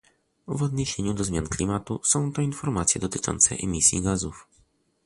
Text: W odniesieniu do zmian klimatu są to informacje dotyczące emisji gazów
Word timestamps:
W 0.47 0.63
odniesieniu 0.63 1.13
do 1.13 1.23
zmian 1.23 1.47
klimatu 1.47 1.99
są 2.03 2.33
to 2.33 2.41
informacje 2.41 3.01
dotyczące 3.01 3.55
emisji 3.55 4.01
gazów 4.01 4.47